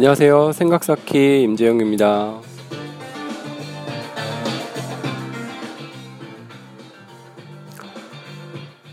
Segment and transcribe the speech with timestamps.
[0.00, 0.52] 네, 안녕하세요.
[0.52, 2.40] 생각 쌓기 임재영입니다.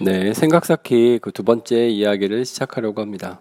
[0.02, 3.40] 네, 생각 쌓기 그 두 번째 이야기를 시작하려고 합니다.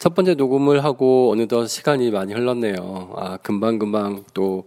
[0.00, 3.12] 첫 번째 녹음을 하고 어느덧 시간이 많이 흘렀네요.
[3.16, 4.64] 아, 금방금방 또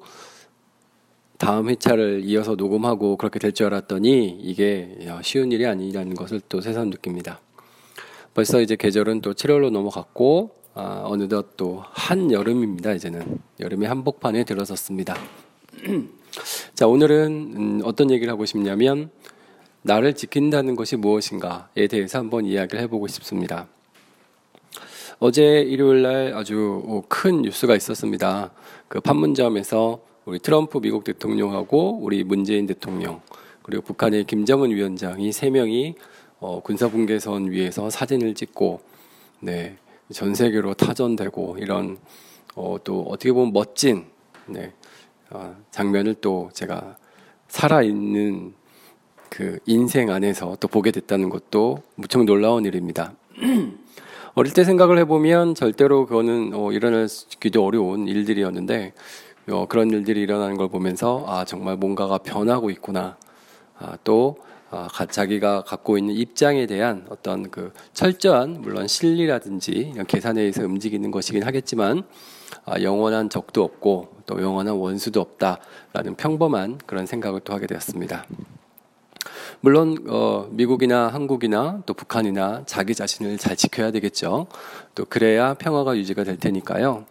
[1.37, 6.89] 다음 회차를 이어서 녹음하고 그렇게 될 줄 알았더니 이게 쉬운 일이 아니라는 것을 또 새삼
[6.89, 7.41] 느낍니다.
[8.33, 12.93] 벌써 이제 계절은 또 7월로 넘어갔고 아, 어느덧 또 한여름입니다.
[12.93, 15.15] 이제는 여름의 한복판에 들어섰습니다.
[16.73, 19.11] 자 오늘은 음, 어떤 얘기를 하고 싶냐면
[19.83, 23.67] 나를 지킨다는 것이 무엇인가에 대해서 한번 이야기를 해보고 싶습니다.
[25.19, 28.51] 어제 일요일 날 아주 큰 뉴스가 있었습니다.
[28.87, 33.21] 그 판문점에서 우리 트럼프 미국 대통령하고 우리 문재인 대통령
[33.61, 35.95] 그리고 북한의 김정은 위원장이 세 명이
[36.39, 38.81] 어, 군사분계선 위에서 사진을 찍고
[39.39, 39.77] 네,
[40.13, 41.97] 전 세계로 타전되고 이런
[42.55, 44.05] 어, 또 어떻게 보면 멋진
[44.45, 44.71] 네,
[45.31, 46.97] 어, 장면을 또 제가
[47.47, 48.53] 살아있는
[49.29, 53.13] 그 인생 안에서 또 보게 됐다는 것도 무척 놀라운 일입니다.
[54.35, 58.93] 어릴 때 생각을 해보면 절대로 그거는 어, 일어나기도 어려운 일들이었는데
[59.49, 63.17] 어, 그런 일들이 일어나는 걸 보면서 아 정말 뭔가가 변하고 있구나.
[63.79, 64.37] 아, 또
[64.73, 71.43] 아, 자기가 갖고 있는 입장에 대한 어떤 그 철저한 물론 실리라든지 계산에 의해서 움직이는 것이긴
[71.43, 72.01] 하겠지만
[72.65, 78.25] 아, 영원한 적도 없고 또 영원한 원수도 없다라는 평범한 그런 생각을 또 하게 되었습니다.
[79.61, 84.47] 물론 어, 미국이나 한국이나 또 북한이나 자기 자신을 잘 지켜야 되겠죠.
[84.95, 87.05] 또 그래야 평화가 유지가 될 테니까요.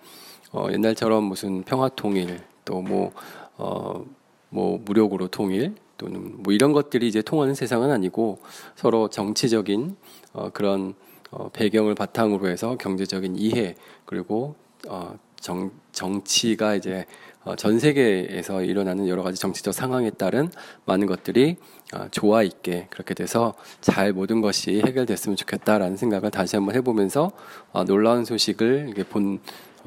[0.50, 3.12] 어, 옛날처럼 무슨 평화 통일 또뭐
[3.56, 4.04] 어,
[4.48, 8.40] 뭐 무력으로 통일 또는 뭐 이런 것들이 이제 통하는 세상은 아니고
[8.74, 9.96] 서로 정치적인
[10.32, 10.94] 어, 그런
[11.30, 14.56] 어, 배경을 바탕으로 해서 경제적인 이해 그리고
[14.88, 17.06] 어, 정, 정치가 이제
[17.44, 20.50] 어, 전 세계에서 일어나는 여러 가지 정치적 상황에 따른
[20.84, 21.56] 많은 것들이
[21.94, 27.30] 어, 조화 있게 그렇게 돼서 잘 모든 것이 해결됐으면 좋겠다라는 생각을 다시 한번 해보면서
[27.72, 29.40] 어, 놀라운 소식을 이렇게 본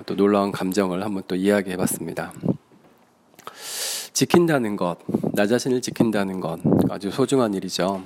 [0.06, 2.34] 또 놀라운 감정을 한번 또 이야기해봤습니다.
[4.16, 4.98] 지킨다는 것,
[5.34, 6.58] 나 자신을 지킨다는 것
[6.90, 8.02] 아주 소중한 일이죠.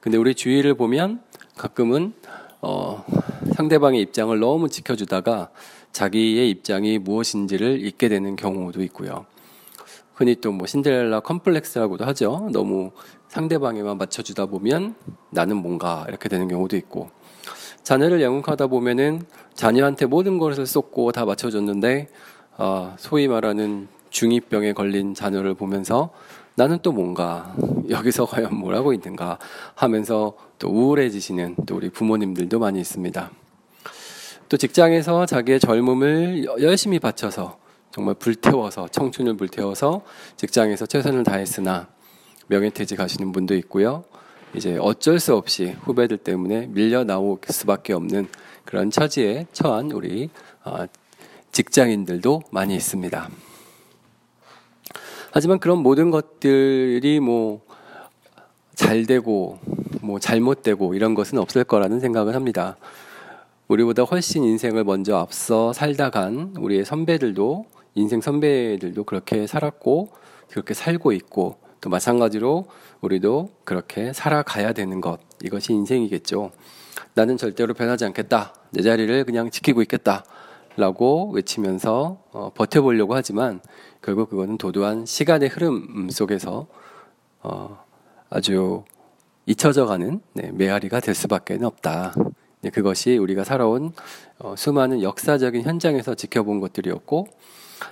[0.00, 1.22] 근데 우리 주위를 보면
[1.56, 2.12] 가끔은
[2.60, 3.02] 어,
[3.54, 5.48] 상대방의 입장을 너무 지켜주다가
[5.92, 9.24] 자기의 입장이 무엇인지를 잊게 되는 경우도 있고요.
[10.14, 12.50] 흔히 또 뭐 신데렐라 컴플렉스라고도 하죠.
[12.52, 12.90] 너무
[13.28, 14.94] 상대방에만 맞춰주다 보면
[15.30, 17.08] 나는 뭔가 이렇게 되는 경우도 있고
[17.82, 19.22] 자녀를 양육하다 보면은
[19.54, 22.08] 자녀한테 모든 것을 쏟고 다 맞춰줬는데
[22.58, 26.10] 어, 소위 말하는 중이병에 걸린 자녀를 보면서
[26.54, 27.54] 나는 또 뭔가
[27.88, 29.38] 여기서 과연 뭘 하고 있는가
[29.74, 33.30] 하면서 또 우울해지시는 또 우리 부모님들도 많이 있습니다.
[34.48, 37.58] 또 직장에서 자기의 젊음을 열심히 바쳐서
[37.92, 40.02] 정말 불태워서 청춘을 불태워서
[40.36, 41.88] 직장에서 최선을 다했으나
[42.48, 44.04] 명예퇴직 하시는 분도 있고요.
[44.54, 48.28] 이제 어쩔 수 없이 후배들 때문에 밀려 나올 수밖에 없는
[48.64, 50.30] 그런 처지에 처한 우리
[50.64, 50.84] 어,
[51.52, 53.30] 직장인들도 많이 있습니다.
[55.32, 57.60] 하지만 그런 모든 것들이 뭐
[58.80, 59.58] 잘 되고
[60.00, 62.78] 뭐 잘못되고 이런 것은 없을 거라는 생각을 합니다.
[63.68, 70.08] 우리보다 훨씬 인생을 먼저 앞서 살다 간 우리의 선배들도 인생 선배들도 그렇게 살았고
[70.48, 72.68] 그렇게 살고 있고 또 마찬가지로
[73.02, 76.50] 우리도 그렇게 살아가야 되는 것 이것이 인생이겠죠.
[77.12, 78.54] 나는 절대로 변하지 않겠다.
[78.70, 80.24] 내 자리를 그냥 지키고 있겠다.
[80.76, 83.60] 라고 외치면서 어, 버텨보려고 하지만
[84.02, 86.66] 결국 그거는 도도한 시간의 흐름 속에서
[87.42, 87.84] 어,
[88.30, 88.84] 아주
[89.46, 92.14] 잊혀져가는 네, 메아리가 될 수밖에 없다.
[92.62, 93.92] 네, 그것이 우리가 살아온
[94.38, 97.26] 어, 수많은 역사적인 현장에서 지켜본 것들이었고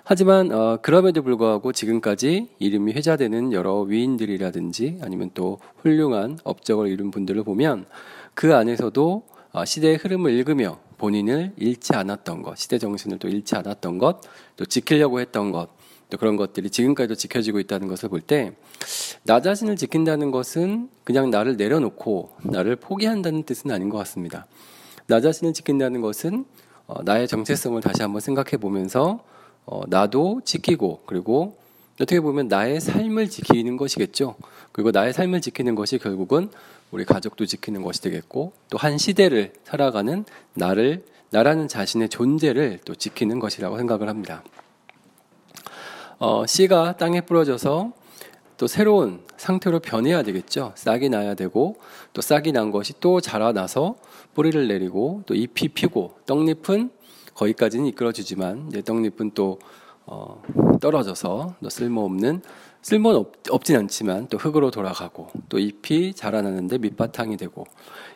[0.05, 7.43] 하지만 어, 그럼에도 불구하고 지금까지 이름이 회자되는 여러 위인들이라든지 아니면 또 훌륭한 업적을 이룬 분들을
[7.43, 7.87] 보면
[8.35, 13.99] 그 안에서도 어, 시대의 흐름을 읽으며 본인을 잃지 않았던 것, 시대 정신을 또 잃지 않았던
[13.99, 14.21] 것,
[14.57, 15.71] 또 지키려고 했던 것,
[16.11, 18.53] 또 그런 것들이 지금까지도 지켜지고 있다는 것을 볼 때,
[19.25, 24.47] 나 자신을 지킨다는 것은 그냥 나를 내려놓고 나를 포기한다는 뜻은 아닌 것 같습니다.
[25.07, 26.45] 나 자신을 지킨다는 것은
[26.87, 29.25] 어, 나의 정체성을 다시 한번 생각해 보면서
[29.67, 31.59] 어, 나도 지키고 그리고
[32.01, 34.37] 어떻게 보면 나의 삶을 지키는 것이겠죠.
[34.73, 36.51] 그리고 나의 삶을 지키는 것이 결국은
[36.91, 40.25] 우리 가족도 지키는 것이 되겠고 또 한 시대를 살아가는
[40.55, 44.43] 나를 나라는 자신의 존재를 또 지키는 것이라고 생각을 합니다.
[46.19, 47.93] 어, 씨가 땅에 뿌려져서
[48.57, 50.73] 또 새로운 상태로 변해야 되겠죠.
[50.75, 51.77] 싹이 나야 되고
[52.13, 53.97] 또 싹이 난 것이 또 자라나서
[54.35, 56.91] 뿌리를 내리고 또 잎이 피고 떡잎은
[57.35, 59.59] 거기까지는 이끌어주지만 이제 떡잎은 또
[60.11, 60.41] 어,
[60.81, 62.41] 떨어져서 또 쓸모없는
[62.81, 67.67] 쓸모는 없, 없진 않지만 또 흙으로 돌아가고 또 잎이 자라나는데 밑바탕이 되고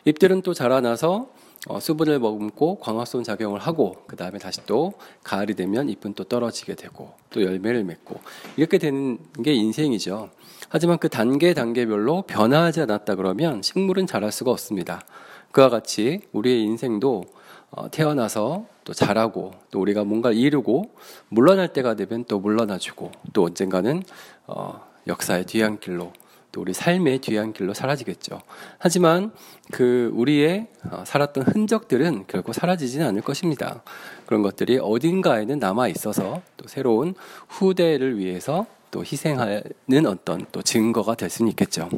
[0.05, 1.27] 잎들은 또 자라나서
[1.67, 4.93] 어, 수분을 머금고 광합성 작용을 하고 그 다음에 다시 또
[5.23, 8.19] 가을이 되면 잎은 또 떨어지게 되고 또 열매를 맺고
[8.57, 10.31] 이렇게 되는 게 인생이죠.
[10.69, 15.05] 하지만 그 단계 단계별로 변화하지 않았다 그러면 식물은 자랄 수가 없습니다.
[15.51, 17.42] 그와 같이 우리의 인생도 어,
[17.91, 20.91] 태어나서 또 자라고 또 우리가 뭔가를 이루고
[21.29, 24.03] 물러날 때가 되면 또 물러나주고 또 언젠가는
[24.47, 26.11] 어, 역사의 뒤안길로
[26.51, 28.39] 또 우리 삶의 뒤안길로 사라지겠죠.
[28.77, 29.31] 하지만
[29.71, 33.81] 그 우리의 어, 살았던 흔적들은 결국 사라지지는 않을 것입니다.
[34.27, 37.15] 그런 것들이 어딘가에는 남아 있어서 또 새로운
[37.47, 41.89] 후대를 위해서 또 희생하는 어떤 또 증거가 될 수는 있겠죠.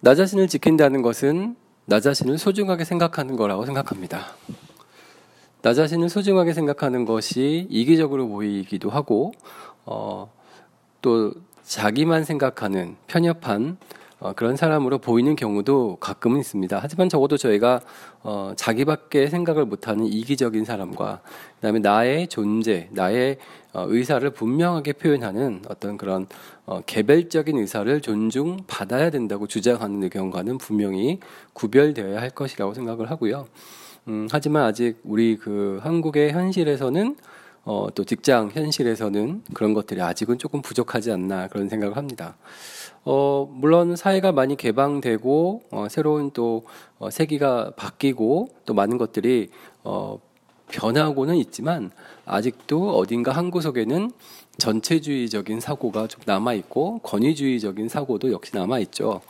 [0.00, 1.56] 나 자신을 지킨다는 것은
[1.86, 4.36] 나 자신을 소중하게 생각하는 거라고 생각합니다.
[5.60, 9.32] 나 자신을 소중하게 생각하는 것이 이기적으로 보이기도 하고,
[9.84, 10.32] 어,
[11.02, 11.32] 또
[11.62, 13.76] 자기만 생각하는 편협한
[14.24, 16.78] 어, 그런 사람으로 보이는 경우도 가끔은 있습니다.
[16.80, 17.82] 하지만 적어도 저희가
[18.22, 21.20] 어, 자기밖에 생각을 못하는 이기적인 사람과
[21.56, 23.36] 그다음에 나의 존재, 나의
[23.74, 26.26] 어, 의사를 분명하게 표현하는 어떤 그런
[26.64, 31.20] 어, 개별적인 의사를 존중받아야 된다고 주장하는 의견과는 분명히
[31.52, 33.46] 구별되어야 할 것이라고 생각을 하고요.
[34.08, 37.16] 음, 하지만 아직 우리 그 한국의 현실에서는
[37.66, 42.36] 어, 또 직장 현실에서는 그런 것들이 아직은 조금 부족하지 않나 그런 생각을 합니다.
[43.04, 46.64] 어, 물론 사회가 많이 개방되고 어, 새로운 또
[46.98, 49.50] 어, 세기가 바뀌고 또 많은 것들이
[49.82, 50.18] 어,
[50.68, 51.90] 변하고는 있지만
[52.24, 54.10] 아직도 어딘가 한 구석에는
[54.56, 59.20] 전체주의적인 사고가 좀 남아 있고 권위주의적인 사고도 역시 남아 있죠.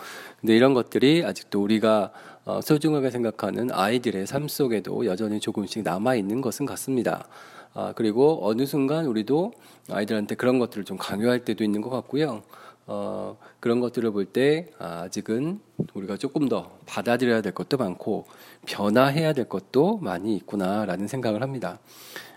[0.40, 2.12] 근데 이런 것들이 아직도 우리가
[2.44, 7.26] 어, 소중하게 생각하는 아이들의 삶 속에도 여전히 조금씩 남아 있는 것은 같습니다.
[7.72, 9.52] 아, 그리고 어느 순간 우리도
[9.90, 12.42] 아이들한테 그런 것들을 좀 강요할 때도 있는 것 같고요.
[12.86, 15.60] 어, 그런 것들을 볼때 아, 아직은
[15.94, 18.26] 우리가 조금 더 받아들여야 될 것도 많고
[18.66, 21.78] 변화해야 될 것도 많이 있구나라는 생각을 합니다.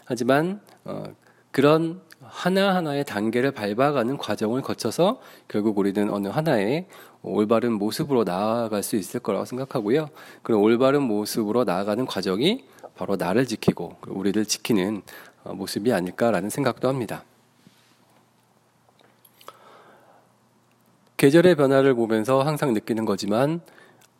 [0.05, 1.03] 하지만 어,
[1.51, 6.87] 그런 하나하나의 단계를 밟아가는 과정을 거쳐서 결국 우리는 어느 하나의
[7.21, 10.09] 올바른 모습으로 나아갈 수 있을 거라고 생각하고요.
[10.43, 12.65] 그런 올바른 모습으로 나아가는 과정이
[12.95, 15.01] 바로 나를 지키고 우리를 지키는
[15.43, 17.23] 어, 모습이 아닐까라는 생각도 합니다.
[21.17, 23.61] 계절의 변화를 보면서 항상 느끼는 거지만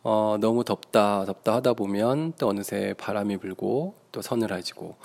[0.02, 4.96] 어, 너무 덥다 덥다 하다 보면 또 어느새 바람이 불고 또 서늘해지고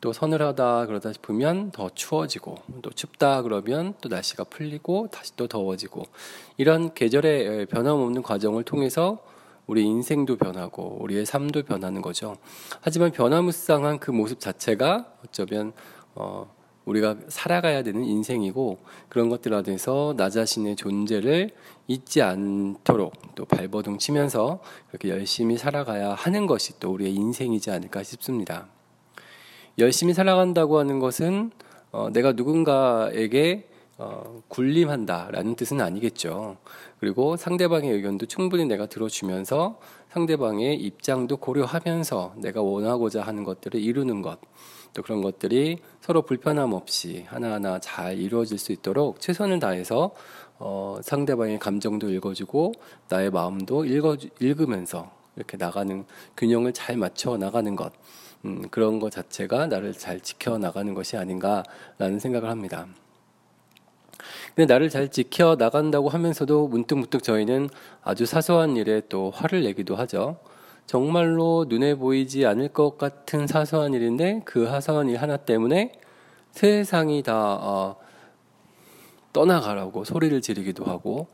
[0.00, 6.04] 또 서늘하다 그러다 싶으면 더 추워지고 또 춥다 그러면 또 날씨가 풀리고 다시 또 더워지고
[6.56, 9.18] 이런 계절의 변함없는 과정을 통해서
[9.66, 12.36] 우리 인생도 변하고 우리의 삶도 변하는 거죠.
[12.80, 15.72] 하지만 변화무쌍한 그 모습 자체가 어쩌면
[16.14, 16.48] 어,
[16.84, 18.78] 우리가 살아가야 되는 인생이고
[19.08, 21.50] 그런 것들 안에서 나 자신의 존재를
[21.86, 28.66] 잊지 않도록 또 발버둥 치면서 그렇게 열심히 살아가야 하는 것이 또 우리의 인생이지 않을까 싶습니다.
[29.78, 31.50] 열심히 살아간다고 하는 것은
[31.92, 33.68] 어, 내가 누군가에게
[33.98, 36.56] 어, 군림한다라는 뜻은 아니겠죠.
[37.00, 44.38] 그리고 상대방의 의견도 충분히 내가 들어주면서 상대방의 입장도 고려하면서 내가 원하고자 하는 것들을 이루는 것.
[44.94, 50.12] 또 그런 것들이 서로 불편함 없이 하나하나 잘 이루어질 수 있도록 최선을 다해서
[50.58, 52.72] 어, 상대방의 감정도 읽어주고
[53.08, 56.04] 나의 마음도 읽어 읽으면서 이렇게 나가는
[56.36, 57.92] 균형을 잘 맞춰 나가는 것
[58.44, 62.86] 음, 그런 것 자체가 나를 잘 지켜 나가는 것이 아닌가라는 생각을 합니다.
[64.54, 67.68] 근데 나를 잘 지켜 나간다고 하면서도 문득문득 저희는
[68.02, 70.38] 아주 사소한 일에 또 화를 내기도 하죠.
[70.90, 75.92] 정말로 눈에 보이지 않을 것 같은 사소한 일인데 그 사소한 일 하나 때문에
[76.50, 77.94] 세상이 다 어,
[79.32, 81.28] 떠나가라고 소리를 지르기도 하고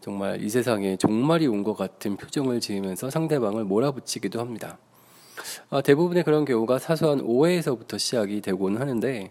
[0.00, 4.76] 정말 이 세상에 종말이 온 것 같은 표정을 지으면서 상대방을 몰아붙이기도 합니다.
[5.70, 9.30] 어, 대부분의 그런 경우가 사소한 오해에서부터 시작이 되곤 하는데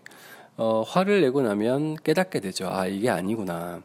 [0.55, 2.69] 어, 화를 내고 나면 깨닫게 되죠.
[2.69, 3.81] 아 이게 아니구나.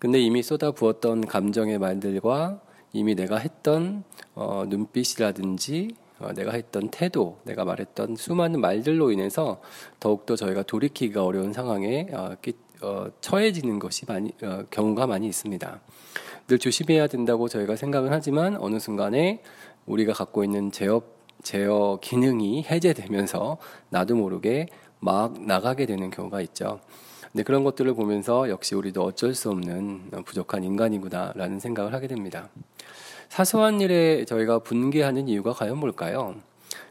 [0.00, 2.60] 근데 이미 쏟아 부었던 감정의 말들과
[2.92, 4.04] 이미 내가 했던
[4.34, 9.60] 어, 눈빛이라든지 어, 내가 했던 태도, 내가 말했던 수많은 말들로 인해서
[10.00, 15.80] 더욱더 저희가 돌이키기가 어려운 상황에 어, 끼, 어, 처해지는 것이 많이 어, 경우가 많이 있습니다.
[16.48, 19.42] 늘 조심해야 된다고 저희가 생각은 하지만 어느 순간에
[19.86, 21.02] 우리가 갖고 있는 제어
[21.42, 23.56] 제어 기능이 해제되면서
[23.88, 24.66] 나도 모르게
[24.98, 26.80] 막 나가게 되는 경우가 있죠.
[27.32, 32.48] 근데 그런 것들을 보면서 역시 우리도 어쩔 수 없는 부족한 인간이구나라는 생각을 하게 됩니다.
[33.28, 36.34] 사소한 일에 저희가 분개하는 이유가 과연 뭘까요?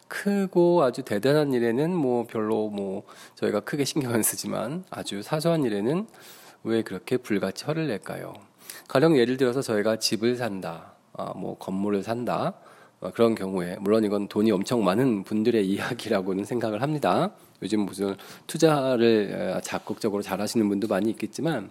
[0.08, 3.04] 크고 아주 대단한 일에는 뭐 별로 뭐
[3.36, 6.08] 저희가 크게 신경 안 쓰지만 아주 사소한 일에는
[6.64, 8.34] 왜 그렇게 불같이 화를 낼까요?
[8.88, 12.54] 가령 예를 들어서 저희가 집을 산다, 아, 뭐 건물을 산다,
[13.02, 17.32] 어, 그런 경우에 물론 이건 돈이 엄청 많은 분들의 이야기라고는 생각을 합니다.
[17.62, 18.16] 요즘 무슨
[18.48, 21.70] 투자를 적극적으로 잘 하시는 분도 많이 있겠지만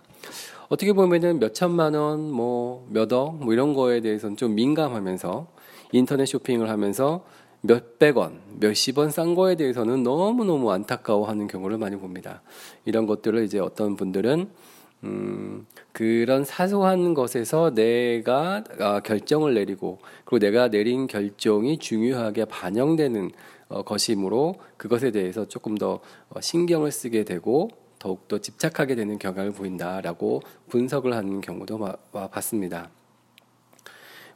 [0.68, 5.46] 어떻게 보면은 몇 천만 원, 뭐 몇 억, 뭐 이런 거에 대해서는 좀 민감하면서
[5.92, 7.24] 인터넷 쇼핑을 하면서
[7.62, 12.42] 몇백 원, 몇십 원 싼 거에 대해서는 너무너무 안타까워하는 경우를 많이 봅니다.
[12.84, 14.48] 이런 것들을 이제 어떤 분들은
[15.04, 23.32] 음, 그런 사소한 것에서 내가 아, 결정을 내리고 그리고 내가 내린 결정이 중요하게 반영되는 어,
[23.68, 31.14] 것이므로 그것에 대해서 조금 더 어, 신경을 쓰게 되고 더욱더 집착하게 되는 경향을 보인다라고 분석을
[31.14, 31.78] 하는 경우도
[32.30, 32.90] 봤습니다.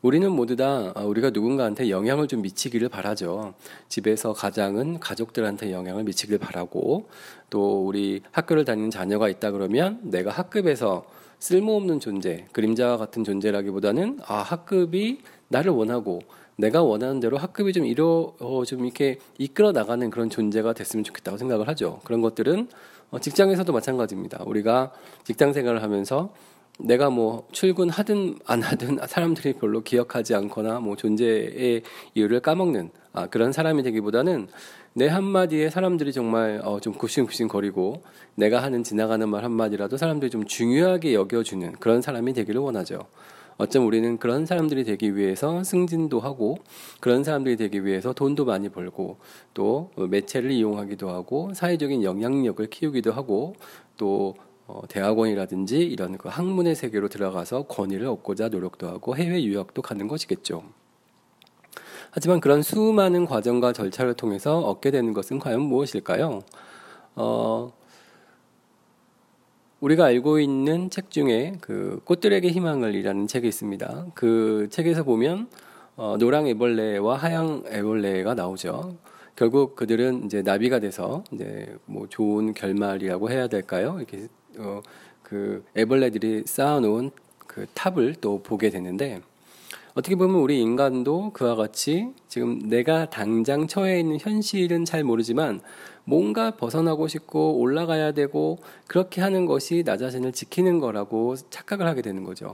[0.02, 3.54] 우리는 모두 다 어, 우리가 누군가한테 영향을 좀 미치기를 바라죠.
[3.88, 7.08] 집에서 가장은 가족들한테 영향을 미치기를 바라고
[7.50, 11.04] 또 우리 학교를 다니는 자녀가 있다 그러면 내가 학급에서
[11.38, 16.20] 쓸모없는 존재, 그림자와 같은 존재라기보다는 아 학급이 나를 원하고
[16.56, 21.38] 내가 원하는 대로 학급이 좀 이뤄 어, 좀 이렇게 이끌어 나가는 그런 존재가 됐으면 좋겠다고
[21.38, 22.00] 생각을 하죠.
[22.04, 22.68] 그런 것들은
[23.10, 24.42] 어, 직장에서도 마찬가지입니다.
[24.46, 24.92] 우리가
[25.24, 26.32] 직장 생활을 하면서
[26.78, 31.82] 내가 뭐 출근하든 안 하든 사람들이 별로 기억하지 않거나 뭐 존재의
[32.14, 34.48] 이유를 까먹는 아, 그런 사람이 되기보다는
[34.94, 38.02] 내 한마디에 사람들이 정말 어, 좀 굽신굽신 거리고
[38.34, 43.00] 내가 하는 지나가는 말 한마디라도 사람들이 좀 중요하게 여겨주는 그런 사람이 되기를 원하죠.
[43.62, 46.58] 어쩜 우리는 그런 사람들이 되기 위해서 승진도 하고
[46.98, 49.18] 그런 사람들이 되기 위해서 돈도 많이 벌고
[49.54, 53.54] 또 매체를 이용하기도 하고 사회적인 영향력을 키우기도 하고
[53.96, 54.34] 또
[54.66, 60.64] 어, 대학원이라든지 이런 그 학문의 세계로 들어가서 권위를 얻고자 노력도 하고 해외 유학도 가는 것이겠죠.
[62.10, 66.42] 하지만 그런 수많은 과정과 절차를 통해서 얻게 되는 것은 과연 무엇일까요?
[67.14, 67.72] 어,
[69.82, 74.06] 우리가 알고 있는 책 중에 그 꽃들에게 희망을이라는 책이 있습니다.
[74.14, 75.48] 그 책에서 보면
[75.96, 78.96] 어, 노랑 애벌레와 하양 애벌레가 나오죠.
[79.34, 83.96] 결국 그들은 이제 나비가 돼서 이제 뭐 좋은 결말이라고 해야 될까요?
[83.98, 84.82] 이렇게 어,
[85.24, 87.10] 그 애벌레들이 쌓아놓은
[87.48, 89.20] 그 탑을 또 보게 되는데
[89.94, 95.60] 어떻게 보면 우리 인간도 그와 같이 지금 내가 당장 처해 있는 현실은 잘 모르지만
[96.04, 102.24] 뭔가 벗어나고 싶고 올라가야 되고 그렇게 하는 것이 나 자신을 지키는 거라고 착각을 하게 되는
[102.24, 102.52] 거죠.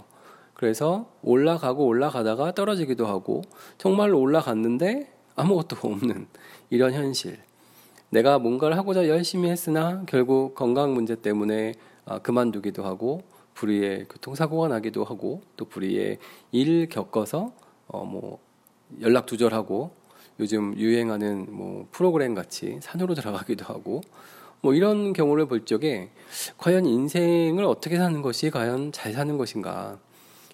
[0.54, 3.42] 그래서 올라가고 올라가다가 떨어지기도 하고
[3.78, 6.26] 정말로 올라갔는데 아무것도 없는
[6.70, 7.38] 이런 현실.
[8.10, 11.74] 내가 뭔가를 하고자 열심히 했으나 결국 건강 문제 때문에
[12.06, 13.22] 아, 그만두기도 하고
[13.54, 16.18] 불의의 교통사고가 나기도 하고 또 불의의
[16.52, 17.52] 일 겪어서
[17.88, 18.38] 어 뭐
[19.00, 19.90] 연락 두절하고
[20.40, 24.02] 요즘 유행하는 뭐 프로그램 같이 산으로 들어가기도 하고
[24.61, 26.11] 뭐 이런 경우를 볼 적에
[26.57, 29.99] 과연 인생을 어떻게 사는 것이 과연 잘 사는 것인가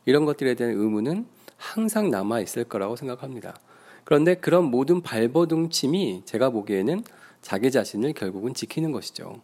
[0.06, 1.26] 이런 것들에 대한 의문은
[1.56, 3.56] 항상 남아 있을 거라고 생각합니다.
[4.04, 7.04] 그런데 그런 모든 발버둥침이 제가 보기에는
[7.40, 9.40] 자기 자신을 결국은 지키는 것이죠.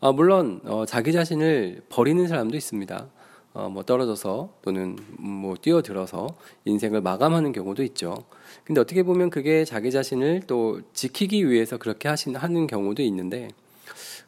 [0.00, 3.06] 아, 물론 어, 자기 자신을 버리는 사람도 있습니다.
[3.54, 8.24] 어, 뭐 떨어져서 또는 뭐 뛰어들어서 인생을 마감하는 경우도 있죠.
[8.64, 13.48] 근데 어떻게 보면 그게 자기 자신을 또 지키기 위해서 그렇게 하신 하는 경우도 있는데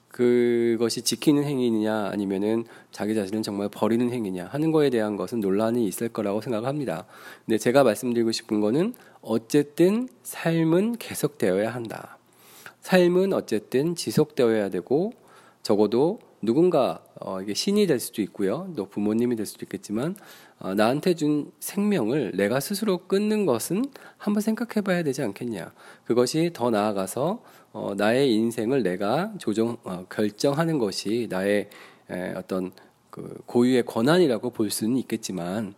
[0.09, 6.09] 그것이 지키는 행위냐 아니면은 자기 자신을 정말 버리는 행위냐 하는 거에 대한 것은 논란이 있을
[6.09, 7.05] 거라고 생각합니다.
[7.45, 12.17] 근데 제가 말씀드리고 싶은 거는 어쨌든 삶은 계속되어야 한다.
[12.81, 15.13] 삶은 어쨌든 지속되어야 되고
[15.65, 18.73] 적어도 누군가 어, 이게 신이 될 수도 있고요.
[18.77, 20.17] 또 부모님이 될 수도 있겠지만
[20.59, 23.85] 어, 나한테 준 생명을 내가 스스로 끊는 것은
[24.19, 25.73] 한번 생각해 봐야 되지 않겠냐.
[26.05, 31.69] 그것이 더 나아가서 어, 나의 인생을 내가 조정 어, 결정하는 것이 나의
[32.11, 32.73] 에, 어떤
[33.11, 35.75] 그 고유의 권한이라고 볼 수는 있겠지만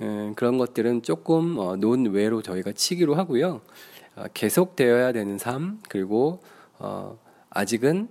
[0.00, 3.60] 에, 그런 것들은 조금 어, 논외로 저희가 치기로 하고요.
[4.16, 6.42] 어, 계속되어야 되는 삶 그리고
[6.78, 7.18] 어,
[7.50, 8.08] 아직은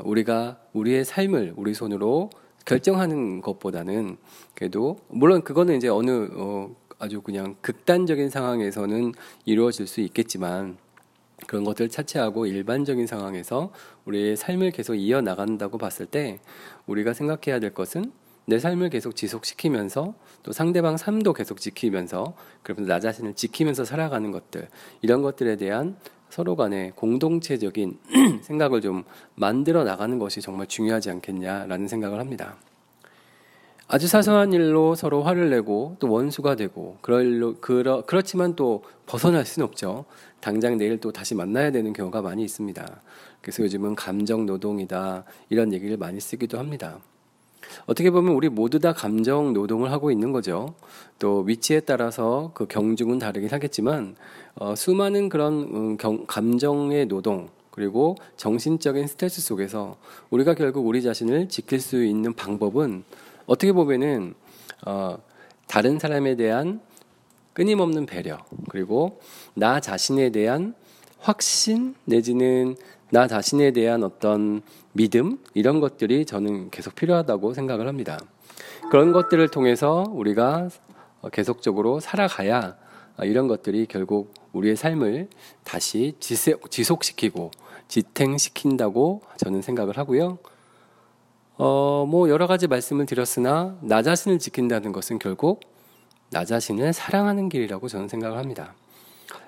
[0.00, 2.30] 우리가 우리의 삶을 우리 손으로
[2.64, 4.16] 결정하는 것보다는
[4.54, 9.12] 그래도 물론 그거는 이제 어느 어, 아주 그냥 극단적인 상황에서는
[9.44, 10.76] 이루어질 수 있겠지만
[11.46, 13.72] 그런 것들 차치하고 일반적인 상황에서
[14.04, 16.40] 우리의 삶을 계속 이어 나간다고 봤을 때
[16.86, 18.12] 우리가 생각해야 될 것은
[18.46, 24.68] 내 삶을 계속 지속시키면서 또 상대방 삶도 계속 지키면서 그러면서 나 자신을 지키면서 살아가는 것들
[25.02, 25.96] 이런 것들에 대한
[26.30, 27.98] 서로 간의 공동체적인
[28.42, 29.04] 생각을 좀
[29.34, 32.56] 만들어 나가는 것이 정말 중요하지 않겠냐라는 생각을 합니다.
[33.90, 39.66] 아주 사소한 일로 서로 화를 내고 또 원수가 되고 그럴 그러, 그렇지만 또 벗어날 수는
[39.66, 40.04] 없죠.
[40.40, 43.00] 당장 내일 또 다시 만나야 되는 경우가 많이 있습니다.
[43.40, 46.98] 그래서 요즘은 감정 노동이다 이런 얘기를 많이 쓰기도 합니다.
[47.86, 50.74] 어떻게 보면 우리 모두 다 감정 노동을 하고 있는 거죠.
[51.18, 54.16] 또 위치에 따라서 그 경중은 다르긴 하겠지만
[54.54, 59.96] 어, 수많은 그런 음, 경, 감정의 노동 그리고 정신적인 스트레스 속에서
[60.30, 63.04] 우리가 결국 우리 자신을 지킬 수 있는 방법은
[63.46, 64.34] 어떻게 보면은
[64.84, 65.18] 어,
[65.68, 66.80] 다른 사람에 대한
[67.52, 69.20] 끊임없는 배려 그리고
[69.54, 70.74] 나 자신에 대한
[71.20, 72.76] 확신 내지는
[73.10, 78.18] 나 자신에 대한 어떤 믿음 이런 것들이 저는 계속 필요하다고 생각을 합니다.
[78.90, 80.68] 그런 것들을 통해서 우리가
[81.32, 82.76] 계속적으로 살아가야
[83.22, 85.28] 이런 것들이 결국 우리의 삶을
[85.64, 87.50] 다시 지속시키고
[87.88, 90.38] 지탱시킨다고 저는 생각을 하고요.
[91.56, 95.60] 어, 뭐 여러 가지 말씀을 드렸으나 나 자신을 지킨다는 것은 결국
[96.30, 98.74] 나 자신을 사랑하는 길이라고 저는 생각을 합니다.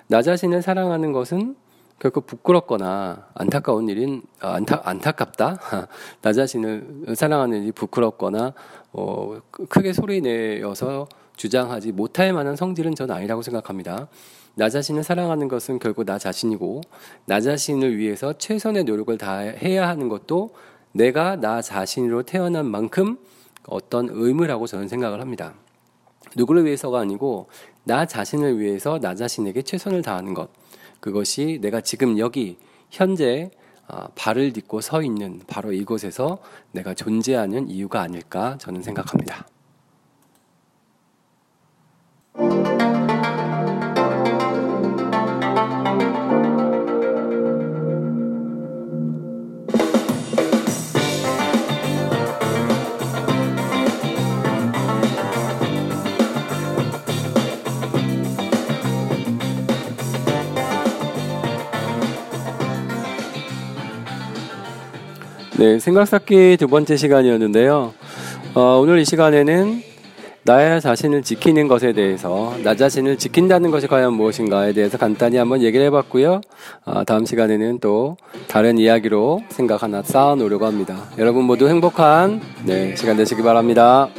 [0.07, 1.55] 나 자신을 사랑하는 것은
[1.99, 5.59] 결국 부끄럽거나 안타까운 일인 아, 안타 안타깝다
[6.21, 8.53] 나 자신을 사랑하는 일이 부끄럽거나
[8.93, 11.07] 어, 크게 소리 내어서
[11.37, 14.07] 주장하지 못할 만한 성질은 전 아니라고 생각합니다.
[14.55, 16.81] 나 자신을 사랑하는 것은 결국 나 자신이고
[17.25, 20.49] 나 자신을 위해서 최선의 노력을 다해야 하는 것도
[20.91, 23.17] 내가 나 자신으로 태어난 만큼
[23.67, 25.53] 어떤 의무라고 저는 생각을 합니다.
[26.35, 27.47] 누구를 위해서가 아니고
[27.83, 30.49] 나 자신을 위해서 나 자신에게 최선을 다하는 것.
[30.99, 32.57] 그것이 내가 지금 여기
[32.89, 33.51] 현재
[33.87, 36.37] 아, 발을 딛고 서 있는 바로 이곳에서
[36.71, 39.47] 내가 존재하는 이유가 아닐까 저는 생각합니다.
[65.61, 67.93] 네, 생각 쌓기 두 번째 시간이었는데요.
[68.55, 69.83] 어, 오늘 이 시간에는
[70.41, 75.85] 나의 자신을 지키는 것에 대해서 나 자신을 지킨다는 것이 과연 무엇인가에 대해서 간단히 한번 얘기를
[75.85, 76.41] 해봤고요.
[76.85, 80.97] 어, 다음 시간에는 또 다른 이야기로 생각 하나 쌓아놓으려고 합니다.
[81.19, 84.09] 여러분 모두 행복한 네, 시간 되시기 바랍니다.